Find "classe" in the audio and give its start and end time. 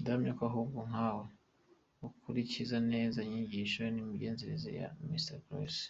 5.46-5.86